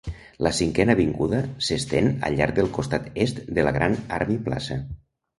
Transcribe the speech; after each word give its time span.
La 0.45 0.51
Cinquena 0.59 0.93
Avinguda 0.99 1.41
s"estén 1.65 2.07
al 2.29 2.37
llarg 2.39 2.57
del 2.59 2.69
costat 2.77 3.11
est 3.27 3.43
de 3.59 3.67
la 3.67 3.75
Grand 3.77 4.09
Army 4.17 4.39
Plaza. 4.49 4.79